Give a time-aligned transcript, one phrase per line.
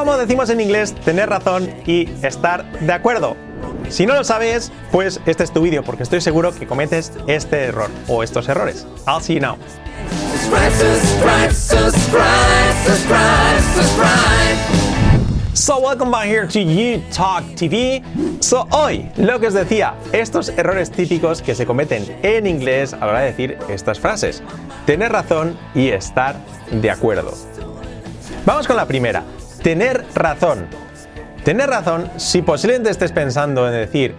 [0.00, 3.36] ¿Cómo decimos en inglés tener razón y estar de acuerdo?
[3.90, 7.64] Si no lo sabes, pues este es tu vídeo porque estoy seguro que cometes este
[7.64, 8.86] error o estos errores.
[9.06, 9.58] I'll see you now.
[15.52, 18.02] So welcome back here to You Talk TV.
[18.40, 23.00] So hoy, lo que os decía, estos errores típicos que se cometen en inglés a
[23.00, 24.42] la hora de decir estas frases.
[24.86, 26.36] Tener razón y estar
[26.70, 27.34] de acuerdo.
[28.46, 29.22] Vamos con la primera.
[29.62, 30.66] Tener razón.
[31.44, 34.14] Tener razón, si posiblemente estés pensando en decir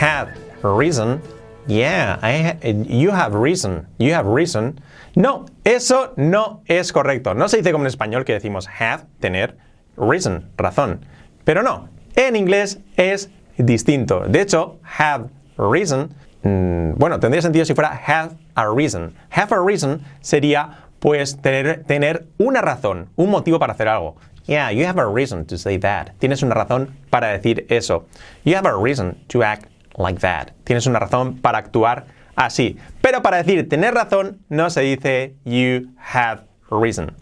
[0.00, 1.20] have reason,
[1.66, 2.18] yeah,
[2.62, 4.80] you have reason, you have reason.
[5.14, 7.34] No, eso no es correcto.
[7.34, 9.58] No se dice como en español que decimos have, tener,
[9.98, 11.04] reason, razón.
[11.44, 14.24] Pero no, en inglés es distinto.
[14.26, 15.26] De hecho, have
[15.58, 16.08] reason,
[16.42, 19.12] mm, bueno, tendría sentido si fuera have a reason.
[19.30, 24.16] Have a reason sería pues tener, tener una razón, un motivo para hacer algo.
[24.50, 26.18] Yeah, you have a reason to say that.
[26.18, 28.06] Tienes una razón para decir eso.
[28.42, 29.66] You have a reason to act
[29.96, 30.50] like that.
[30.64, 32.76] Tienes una razón para actuar así.
[33.00, 37.14] Pero para decir tener razón no se dice you have reason.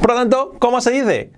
[0.00, 1.30] Por lo tanto, ¿cómo se dice?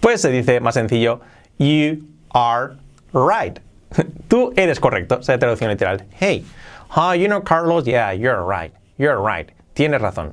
[0.00, 1.20] Pues se dice más sencillo
[1.58, 2.78] you are
[3.12, 3.58] right.
[4.28, 6.06] Tú eres correcto, sea traducción literal.
[6.18, 6.42] Hey,
[7.18, 8.72] you know Carlos, yeah, you're right.
[8.96, 9.50] You're right.
[9.74, 10.32] Tienes razón.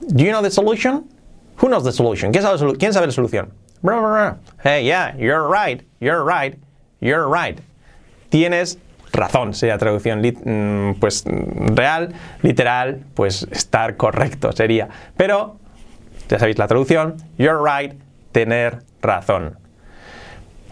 [0.00, 1.08] Do you know the solution?
[1.58, 2.32] Who knows the solution?
[2.32, 3.52] ¿Quién sabe, ¿quién sabe la solución?
[4.62, 6.58] Hey, yeah, you're right, you're right,
[7.00, 7.60] you're right.
[8.30, 8.78] Tienes
[9.12, 14.88] razón, sería traducción mm, pues real, literal, pues estar correcto sería.
[15.16, 15.58] Pero,
[16.28, 17.94] ya sabéis la traducción, you're right,
[18.32, 19.58] tener razón.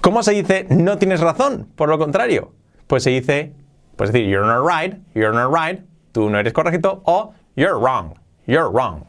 [0.00, 1.68] ¿Cómo se dice no tienes razón?
[1.76, 2.52] Por lo contrario,
[2.86, 3.52] pues se dice,
[3.96, 5.82] pues decir, you're not right, you're not right,
[6.12, 8.14] tú no eres correcto, o you're wrong,
[8.46, 9.04] you're wrong,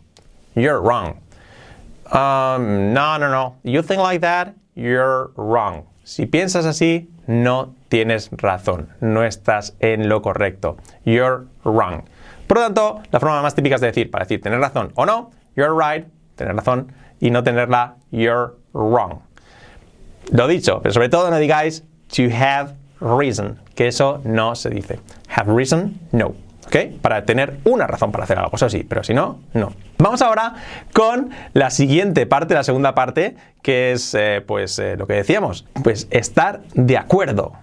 [0.55, 1.24] you're wrong.
[2.11, 3.55] Um, no, no, no.
[3.63, 5.85] You think like that, you're wrong.
[6.03, 8.89] Si piensas así, no tienes razón.
[9.01, 10.77] No estás en lo correcto.
[11.03, 12.03] You're wrong.
[12.47, 15.31] Por lo tanto, la forma más típica es decir, para decir tener razón o no,
[15.55, 19.21] you're right, tener razón, y no tenerla, you're wrong.
[20.31, 21.83] Lo dicho, pero sobre todo no digáis
[22.15, 24.99] to have reason, que eso no se dice.
[25.29, 26.35] Have reason, no.
[27.01, 29.71] Para tener una razón para hacer algo, eso sí, pero si no, no.
[29.97, 30.55] Vamos ahora
[30.93, 35.65] con la siguiente parte, la segunda parte, que es eh, pues eh, lo que decíamos,
[35.83, 37.53] pues estar de acuerdo.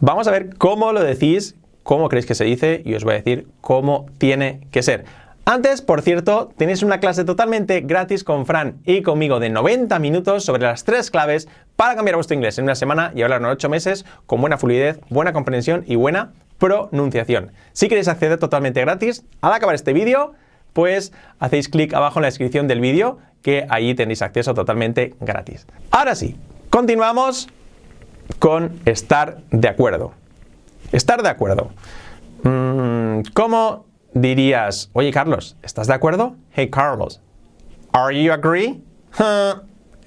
[0.00, 3.16] Vamos a ver cómo lo decís, cómo creéis que se dice y os voy a
[3.16, 5.04] decir cómo tiene que ser.
[5.46, 10.44] Antes, por cierto, tenéis una clase totalmente gratis con Fran y conmigo de 90 minutos
[10.44, 13.68] sobre las tres claves para cambiar vuestro inglés en una semana y hablarlo en 8
[13.68, 17.50] meses con buena fluidez, buena comprensión y buena pronunciación.
[17.72, 20.34] Si queréis acceder totalmente gratis, al acabar este vídeo,
[20.72, 25.66] pues hacéis clic abajo en la descripción del vídeo, que allí tenéis acceso totalmente gratis.
[25.90, 26.36] Ahora sí,
[26.70, 27.48] continuamos
[28.38, 30.12] con estar de acuerdo.
[30.92, 31.70] Estar de acuerdo.
[32.44, 36.36] Mm, ¿Cómo dirías, oye Carlos, ¿estás de acuerdo?
[36.52, 37.20] Hey Carlos,
[37.92, 38.80] ¿are you agree?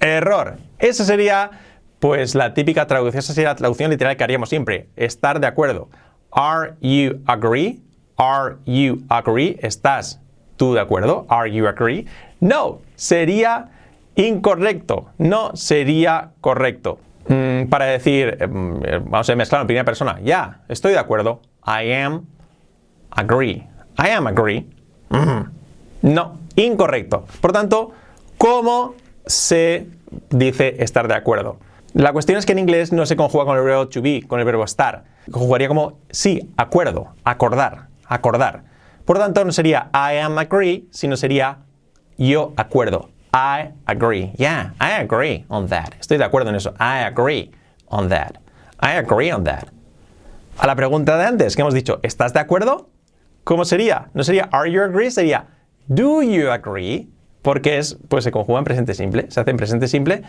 [0.04, 0.58] error.
[0.78, 1.50] Esa sería,
[1.98, 4.88] pues, la típica traducción, esa sería la traducción literal que haríamos siempre.
[4.96, 5.88] Estar de acuerdo.
[6.34, 7.80] Are you agree?
[8.18, 9.56] Are you agree?
[9.62, 10.18] ¿Estás
[10.56, 11.26] tú de acuerdo?
[11.28, 12.06] Are you agree?
[12.40, 13.70] No, sería
[14.16, 15.06] incorrecto.
[15.18, 16.98] No sería correcto.
[17.28, 20.20] Mm, para decir, em, vamos a mezclar en primera persona.
[20.22, 21.40] Ya, estoy de acuerdo.
[21.66, 22.26] I am
[23.10, 23.66] agree.
[23.96, 24.66] I am agree.
[25.10, 25.44] Mm,
[26.02, 27.26] no, incorrecto.
[27.40, 27.92] Por tanto,
[28.38, 29.86] ¿cómo se
[30.30, 31.58] dice estar de acuerdo?
[31.94, 34.40] La cuestión es que en inglés no se conjuga con el verbo to be, con
[34.40, 35.04] el verbo estar.
[35.30, 38.64] Conjugaría como sí, acuerdo, acordar, acordar.
[39.04, 41.58] Por tanto, no sería I am agree, sino sería
[42.18, 43.10] yo acuerdo.
[43.32, 44.32] I agree.
[44.36, 45.90] Yeah, I agree on that.
[46.00, 46.74] Estoy de acuerdo en eso.
[46.80, 47.52] I agree
[47.86, 48.38] on that.
[48.82, 49.68] I agree on that.
[50.58, 52.90] A la pregunta de antes que hemos dicho, ¿estás de acuerdo?
[53.44, 54.10] ¿Cómo sería?
[54.14, 55.46] No sería are you agree, sería
[55.86, 57.08] do you agree,
[57.42, 60.24] porque es, pues se conjuga en presente simple, se hace en presente simple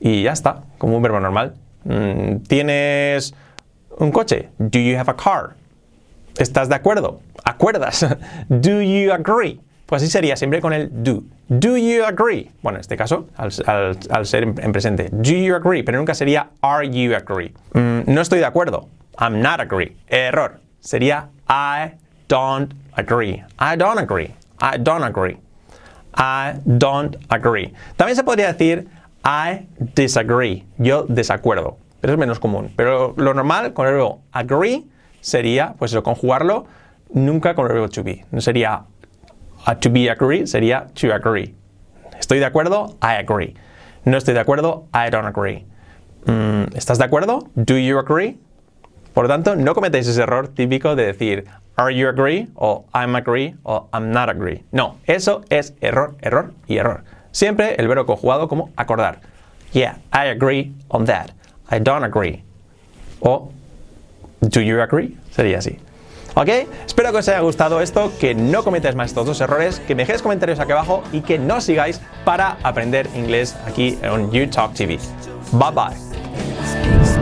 [0.00, 1.54] y ya está, como un verbo normal.
[1.84, 3.34] Mm, ¿Tienes
[3.98, 4.48] un coche?
[4.58, 5.54] Do you have a car?
[6.36, 7.20] ¿Estás de acuerdo?
[7.44, 8.06] ¿Acuerdas?
[8.48, 9.60] Do you agree?
[9.86, 11.24] Pues así sería siempre con el do.
[11.48, 12.52] Do you agree?
[12.62, 13.50] Bueno, en este caso, al,
[14.24, 15.08] ser en, presente.
[15.10, 15.82] Do you agree?
[15.82, 17.52] Pero nunca sería are you agree.
[17.72, 18.88] Mm, no estoy de acuerdo.
[19.18, 19.96] I'm not agree.
[20.06, 20.60] Error.
[20.78, 21.96] Sería I
[22.28, 23.42] don't agree.
[23.58, 24.32] I don't agree.
[24.60, 25.38] I don't agree.
[26.14, 27.72] I don't agree.
[27.96, 28.86] También se podría decir
[29.24, 30.64] I disagree.
[30.78, 31.78] Yo desacuerdo.
[32.00, 32.72] Pero es menos común.
[32.76, 34.86] Pero lo normal con el verbo agree
[35.20, 36.64] sería, pues eso, conjugarlo
[37.12, 38.24] nunca con el verbo to be.
[38.30, 38.84] No sería
[39.80, 41.54] to be agree, sería to agree.
[42.18, 43.54] Estoy de acuerdo, I agree.
[44.04, 44.86] No estoy de acuerdo.
[44.94, 45.66] I don't agree.
[46.26, 47.48] Mm, ¿Estás de acuerdo?
[47.54, 48.38] Do you agree?
[49.12, 51.44] Por lo tanto, no cometéis ese error típico de decir
[51.76, 52.48] Are you agree?
[52.54, 54.64] o I'm agree o I'm not agree.
[54.72, 57.04] No, eso es error, error y error.
[57.32, 59.20] Siempre el verbo conjugado como acordar.
[59.72, 61.30] Yeah, I agree on that.
[61.70, 62.42] I don't agree.
[63.20, 63.52] O
[64.40, 65.16] Do you agree?
[65.30, 65.78] Sería así.
[66.34, 66.48] ¿Ok?
[66.86, 70.02] Espero que os haya gustado esto, que no cometáis más estos dos errores, que me
[70.02, 74.98] dejéis comentarios aquí abajo y que nos sigáis para aprender inglés aquí en YouTalk TV.
[75.52, 77.19] Bye bye.